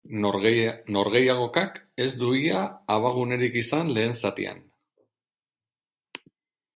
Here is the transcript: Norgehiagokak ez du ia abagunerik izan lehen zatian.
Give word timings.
Norgehiagokak 0.91 1.75
ez 2.05 2.07
du 2.21 2.29
ia 2.37 2.63
abagunerik 2.95 3.57
izan 3.61 3.91
lehen 3.99 4.17
zatian. 4.23 4.65